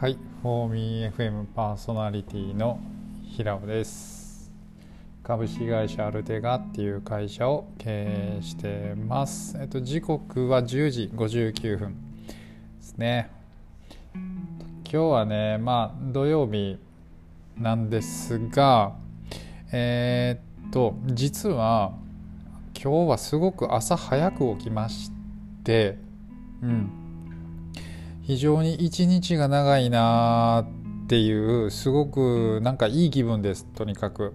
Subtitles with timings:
[0.00, 2.80] はい、フォーミー FM パーソナリティの
[3.36, 4.50] 平尾です。
[5.22, 9.58] 株式会社アルテガっていう会社を経営してます。
[9.60, 11.96] えっと時刻は10時59分
[12.28, 12.34] で
[12.80, 13.30] すね。
[14.14, 14.22] 今
[14.84, 16.78] 日はね、まあ土曜日
[17.58, 18.94] なんですが、
[19.70, 21.92] えー、っと実は
[22.74, 25.10] 今日はすごく朝早く起きまし
[25.62, 25.98] て、
[26.62, 26.99] うん。
[28.30, 30.64] 非常に一日が長いな
[31.04, 34.34] っていうすごくなんかいい気分ですとにかく。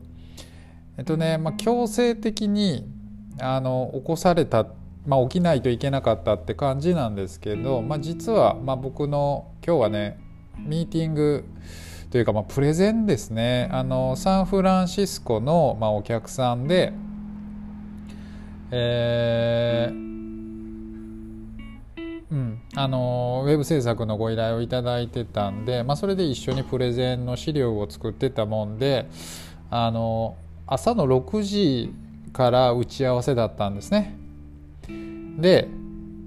[0.98, 2.92] えっとね、まあ、強制的に
[3.40, 4.68] あの起こされた、
[5.06, 10.20] まあ、起きないといけなかったって感じなんですけど、まあ、実は、まあ、僕の今日はね
[10.60, 11.46] ミーティング
[12.12, 13.70] というか、まあ、プレゼンですね。
[13.72, 16.92] あのサンフランシスコの、まあ、お客さんで、
[18.72, 20.15] えー
[22.36, 29.08] うん、あのウェブ制作のご依頼をいただいてたんで、まあ、それで一緒にプレゼンの資料を作ってたもんで
[29.70, 30.36] あの
[30.68, 31.94] 朝の6時
[32.34, 34.18] から打ち合わせだったんですね。
[35.38, 35.70] で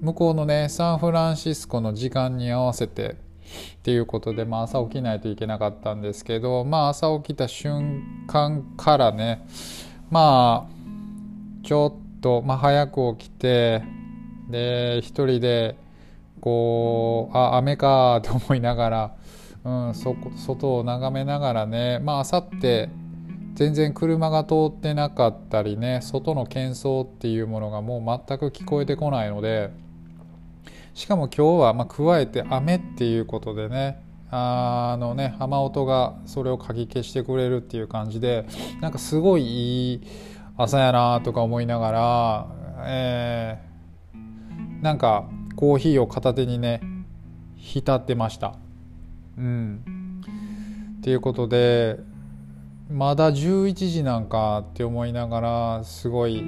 [0.01, 3.15] 向こうのねサンフランシスコの時間に合わせてっ
[3.83, 9.45] ていうことで、まあ、朝起きないといけなかったんですけど、まあ、朝起きた瞬間からね
[10.09, 13.83] まあちょっと、まあ、早く起きて
[14.49, 15.75] で一人で
[16.39, 19.15] こうあ雨かと思いながら、
[19.63, 22.89] うん、そ外を眺めながらねまああさって
[23.55, 29.71] 全然車が通ってなかったりね外の喧騒っていうものがもう全く聞こえてこないので
[30.93, 34.01] しかも今日はまあ加えて雨っていうことでね
[34.31, 38.45] あのね雨音がそれをかき消してくれるっていう感じで
[38.79, 40.01] なんかすごいいい
[40.55, 42.47] 朝やなとか思いながら、
[42.85, 46.79] えー、なんかコーヒーを片手にね
[47.57, 48.55] 浸ってました。
[49.37, 50.23] うん、
[50.99, 51.99] っていうことで
[52.89, 56.45] まだ11時なんかって思いながらすごい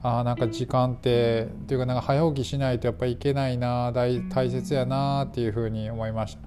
[0.00, 6.38] あなんか時間ってっていうかなんか早起きしないとやっぱいけないな大大切やなっていうふうに思いまし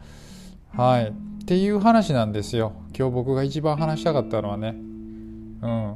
[0.73, 0.81] た。
[0.81, 1.11] はい、っ
[1.45, 4.69] ていう話なんですよ今日僕が一番話したかったのはね。
[4.69, 5.95] うん、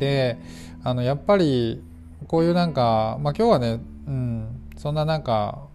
[0.00, 0.36] で
[0.82, 1.84] あのやっぱり
[2.26, 5.68] こういうなんか、まあ、今日はね、うん、そんななんか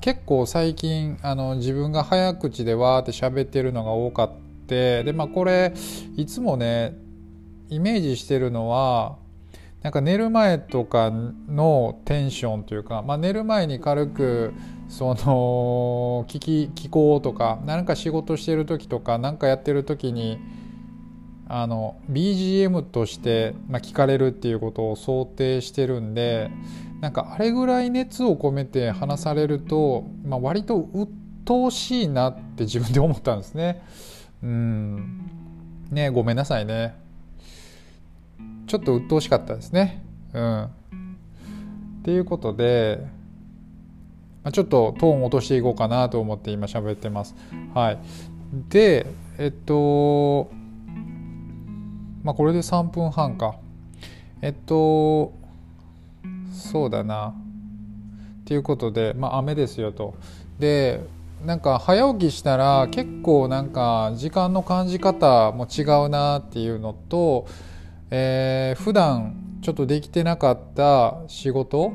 [0.00, 4.32] 結構最近あの自分が早口でわーって喋ってるのが多かっ
[4.66, 5.74] てでまあこれ
[6.16, 6.96] いつもね
[7.68, 9.16] イメージしてるのは
[9.82, 14.52] なんか寝る前とかのテンションというか、まあ、寝る前に軽く
[14.88, 20.38] その聞き聞こうとか何か仕事してる時とか何かやってる時に
[21.52, 26.48] あの BGM として、まあ、聞かれるっていうことを想定してるんで
[27.00, 31.10] なんかあれぐらい熱を込めて話されると、まあ、割と鬱
[31.44, 33.82] 陶しいなって 自分で思ったんですね。
[34.44, 35.28] うん
[35.90, 36.94] ねごめんなさいね。
[38.68, 40.04] ちょっと鬱陶しかったですね。
[40.32, 40.62] うん。
[40.62, 40.68] っ
[42.04, 43.04] ていうことで、
[44.44, 47.34] まあ、ちょっとトーン落としていこうかなと思って今喋ってます。
[47.74, 47.98] はい。
[48.68, 49.06] で、
[49.38, 50.48] えっと、
[52.22, 53.56] まあこれで3分半か。
[54.42, 55.32] えっと
[56.52, 57.28] そうだな。
[57.28, 57.32] っ
[58.44, 60.14] ていうことでまあ雨ですよと。
[60.58, 61.00] で
[61.44, 67.46] なんか早起きしたら結構なんか時間の感じ方も違うなっていうのと、
[68.10, 71.92] えー、普段ちょっとできてなかった仕事。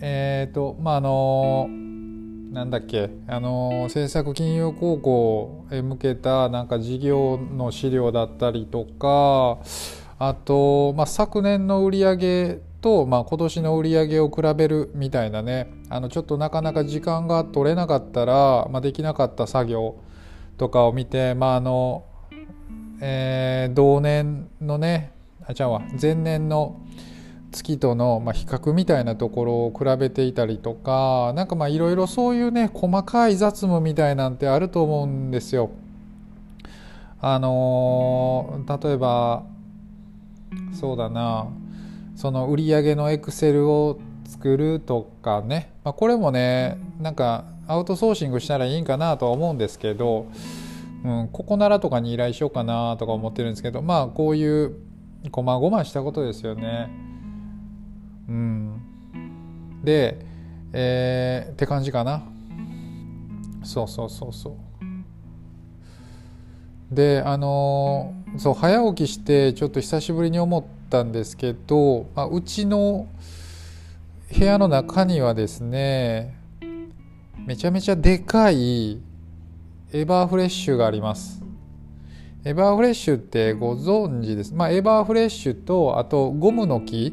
[0.00, 1.68] えっ、ー、とまああの
[2.56, 3.10] なんだっけ？
[3.28, 9.58] あの政策金融高校へ向けたなんか事業の資料だったりとか
[10.18, 15.70] あと、まあ、昨年の売り上げと、まあ、今年の売り上げを比べるみたいなね。
[15.90, 19.96] あのちょっとなかなか時間が取れなかったら、まあ、できなかった作業
[20.56, 22.04] とかを見て、まああの
[23.02, 25.12] えー、同年のね
[25.46, 26.80] あじゃあ前年の
[27.56, 35.70] 月との、ま比較みたいなところを比べていたりとか何かまあいろいろそういうね細かい雑務みたいなんてあると思うんですよ。
[37.20, 39.44] あのー、例えば
[40.78, 41.48] そうだな
[42.14, 50.26] その売上のエクセルを作るとかね、まあ、これもねなんかアウトソーシングしたらいいんかなとは思うんですけど、
[51.04, 54.76] うん、ここならとかに依頼しようかなとか思ってるんですけどまあこういう
[55.30, 57.15] こまごましたことですよね。
[58.28, 58.80] うん、
[59.84, 60.24] で、
[60.72, 62.22] えー、って感じかな。
[63.62, 66.94] そうそうそうそう。
[66.94, 73.08] であのー、そう早起きしてちょっと久しぶりに思ったんですけど、まあ、うちの
[74.32, 76.36] 部屋の中にはですね
[77.44, 79.00] めちゃめちゃでかい
[79.92, 81.42] エバーフレッシュがあります。
[82.44, 84.54] エバーフレッシュってご存知です。
[84.54, 87.12] まあエバーフレッシュとあとゴムの木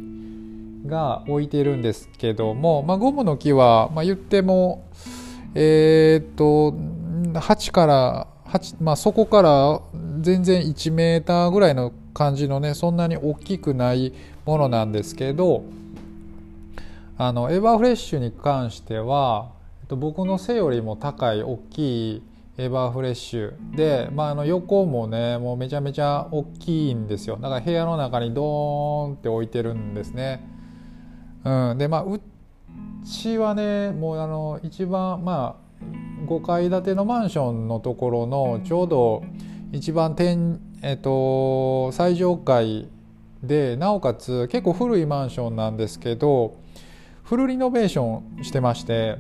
[0.86, 4.86] が置いてるんですけども、まあ、ゴムの木は、まあ、言っても
[5.56, 6.74] えー、っと
[7.40, 9.82] 8から8、まあ、そこから
[10.22, 14.14] 全然1メーターぐらいの感じのねそんなに大きくない
[14.46, 15.64] ものなんですけど
[17.18, 19.52] あのエバーフレッシュに関しては、
[19.82, 22.24] えっと、僕の背よりも高い大きい
[22.58, 27.38] エバーフレッシュで、まあ、あの横もねもうめちゃめちゃ大きいんですよ。
[27.38, 30.48] だから部屋の中にドーンって置いてるんですね、
[31.44, 32.22] うん、でまあう
[33.06, 39.24] ちはねもうあの一番まあ5階建てのマンションのところのちょうど
[39.72, 42.88] 一番天、えっと、最上階
[43.42, 46.56] でなおかつ結構古いマンションなんですけど
[47.24, 49.18] フルリノベーションしてまして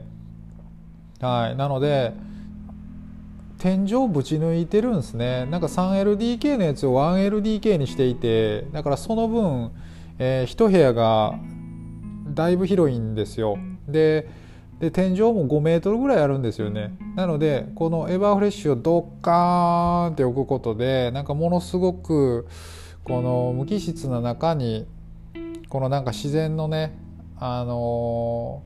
[1.23, 1.55] はい。
[1.55, 2.13] なので
[3.57, 5.45] 天井ぶち抜いてるんですね。
[5.45, 9.71] なんか 3LDK のやつを 1LDK にしていてだからその分、
[10.19, 11.39] えー、1部屋が
[12.33, 13.57] だいぶ広いんですよ。
[13.87, 14.27] で
[14.79, 16.95] で天井も5メートルぐらいあるんですよね。
[17.15, 22.47] なのでこのエバーフレッシュをドッカーンって置くことでなんかものすごく
[23.03, 24.87] この無機質な中に
[25.69, 26.97] このなんか自然のね
[27.39, 28.63] あの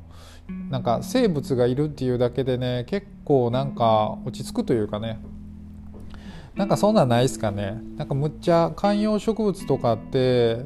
[0.49, 5.19] ー、なんか生物がいるっていうだけでね結構なんか落ち着くというかね。
[6.55, 7.79] なんかそんなんないですかね。
[7.97, 10.65] なんかむっちゃ観葉植物とかって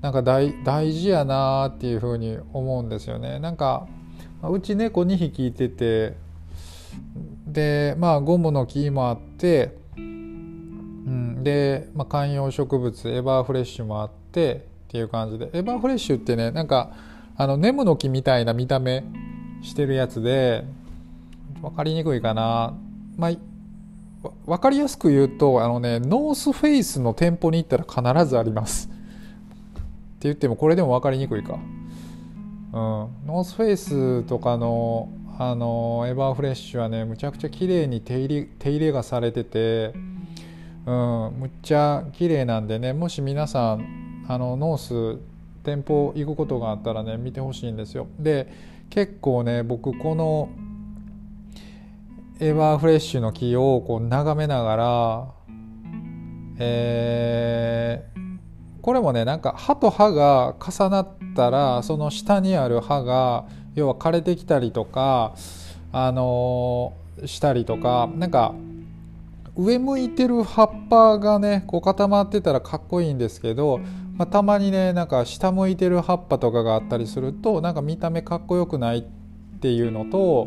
[0.00, 3.38] なんか大事やなっていうふうに思うんですよね。
[3.38, 3.86] なんか
[4.42, 6.16] うち猫2匹いてて
[7.46, 15.48] でまあゴムの木もあってうん、で、まあ、観葉植物エバーフレッシュもあってっていう感じで。
[15.54, 16.92] エバーフレッシュってねなんか
[17.36, 19.04] あのネムの木みたいな見た目
[19.62, 20.64] してるやつで
[21.62, 22.74] 分かりにくいかな。
[23.16, 23.30] まあ
[24.46, 28.90] 分かりやすく言うとあのねノースフェイスの店舗に行ったら必ずあります。
[30.22, 31.54] 言ってもこれでも分かりにくいか。
[31.54, 31.60] うん。
[32.72, 39.94] ノースフェイスとかのあのエバーフレッシュはねむちゃくちゃ綺麗に手入れ手入れがされてて
[40.88, 45.20] うん、むっちゃ綺麗なんでねもし皆さんあのノース
[45.62, 48.08] 店舗行くことがあったらね見てほしいんですよ。
[48.18, 48.50] で
[48.88, 50.48] 結構ね僕この
[52.40, 55.28] エバーフレッシュの木をこう眺めながら
[56.58, 58.17] えー、
[58.82, 65.34] これもねなんか歯と歯が重なったらその下にある歯が要は枯れてきたりとか
[65.92, 68.54] あのー、したりとかなんか
[69.56, 73.80] 上向いてる葉っぱがねこう固まってたらかっこいいんですけど、
[74.16, 79.02] まあ、たまにねなんか下向いてる葉っぱとかがあったりするとなんか見た目かっこよくないっ
[79.60, 80.46] ていうのと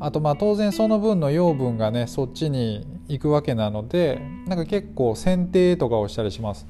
[0.00, 6.66] あとまあ当然その分の養分がねそっちに行くわけなのでなんか結構剪定とかをしたりします。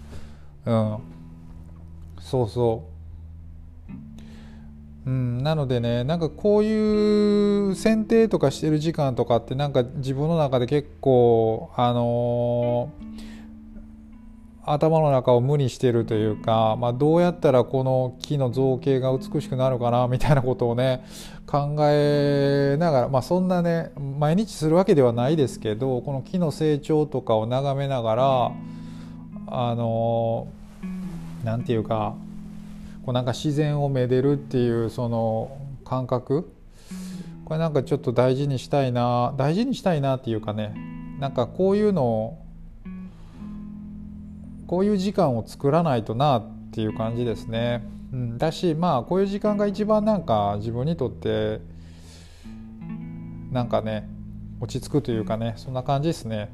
[0.69, 0.99] うん、
[2.21, 2.85] そうそ
[3.87, 3.91] う。
[5.07, 21.03] うん、なのでねなんかこういう剪定とかしてる時間とかってなんか自分の中で結構あのー、頭の中を無にしてるというか、まあ、どうやったらこの木の造形が美しくなるかなみたいなことをね
[21.47, 28.53] 考えながら、まあ、そんなね毎日するわけではないですけどこの木の成長とかを眺めながら
[29.51, 30.49] あの
[31.49, 32.15] 何、て言うか
[33.05, 36.53] こうなんか自然をめでるっていうその感覚
[37.47, 40.75] これなんかちょっと大事にしたいな大事にしたいなっていうかね
[41.19, 42.39] なんかこういうのを
[44.67, 47.83] こういう時間を作らないとなっていう感じですね。
[48.13, 51.61] うん、だしまあこういう時間が一番なんか自分にとって
[53.51, 54.07] なんかね
[54.61, 56.51] 落ち着くというかねそんな感じですね。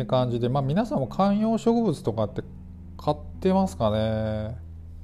[0.00, 2.42] って感じでまあ皆さんも観葉植物とかって
[2.96, 4.56] 買ってますかね。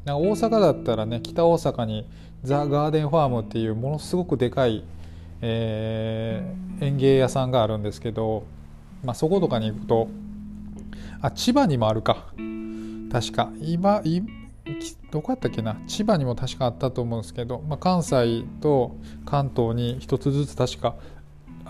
[0.04, 2.08] なんか大阪だったらね北大阪に
[2.42, 4.84] ザ・ガーデンファームっていうものすごくでかい、
[5.42, 8.44] えー、園芸屋さんがあるんですけど、
[9.04, 10.08] まあ、そことかに行くと
[11.20, 12.32] あ千葉にもあるか。
[13.12, 13.50] 確か。
[13.60, 14.02] 今
[15.10, 15.76] どこやったっけな。
[15.86, 20.96] 千葉にも確かあったと思うんですけど、まあ、関西と関東に1つずつ確か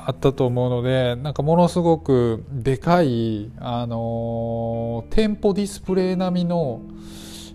[0.05, 6.83] あったと思うのでなんかものすごくでかい、あのー、店舗ディスプレイ並みの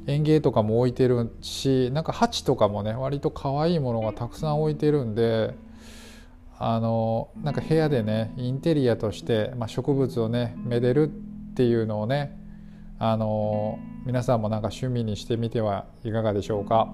[0.07, 5.55] 園芸とかも置いてるしなんか鉢とかもね割と可愛いものがたくさん置いてるんで
[6.57, 12.37] あのー、なんか部屋でねインテリアとして、まあ、植物をねめでるっていうのをね
[12.99, 16.93] あのー、皆さんもなんか趣味にしてみてはいかがでしょうか？